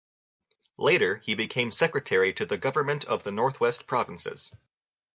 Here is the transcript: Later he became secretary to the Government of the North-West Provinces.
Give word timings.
Later 0.79 1.17
he 1.17 1.35
became 1.35 1.71
secretary 1.71 2.33
to 2.33 2.47
the 2.47 2.57
Government 2.57 3.05
of 3.05 3.21
the 3.23 3.31
North-West 3.31 3.85
Provinces. 3.85 4.51